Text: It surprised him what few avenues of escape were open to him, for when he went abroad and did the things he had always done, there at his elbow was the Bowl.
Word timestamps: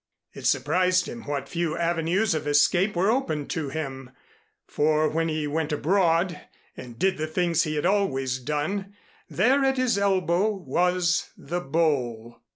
It 0.33 0.47
surprised 0.47 1.07
him 1.07 1.25
what 1.27 1.47
few 1.47 1.77
avenues 1.77 2.33
of 2.33 2.47
escape 2.47 2.95
were 2.95 3.11
open 3.11 3.45
to 3.49 3.69
him, 3.69 4.09
for 4.65 5.07
when 5.07 5.29
he 5.29 5.45
went 5.45 5.71
abroad 5.71 6.41
and 6.75 6.97
did 6.97 7.19
the 7.19 7.27
things 7.27 7.65
he 7.65 7.75
had 7.75 7.85
always 7.85 8.39
done, 8.39 8.95
there 9.29 9.63
at 9.63 9.77
his 9.77 9.99
elbow 9.99 10.49
was 10.49 11.29
the 11.37 11.59
Bowl. 11.61 12.37